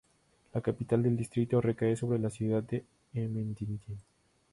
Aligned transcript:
La 0.53 0.61
capital 0.61 1.03
del 1.03 1.15
distrito 1.15 1.61
recae 1.61 1.95
sobre 1.95 2.17
la 2.17 2.31
ciudad 2.31 2.63
de 2.63 2.83
Emmendingen. 3.13 3.99